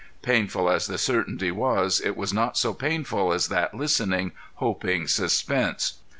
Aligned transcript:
Painful 0.23 0.67
as 0.67 0.87
the 0.87 0.97
certainty 0.97 1.51
was 1.51 2.01
it 2.03 2.17
was 2.17 2.33
not 2.33 2.57
so 2.57 2.73
painful 2.73 3.31
as 3.31 3.49
that 3.49 3.75
listening, 3.75 4.31
hoping 4.55 5.07
suspense. 5.07 5.99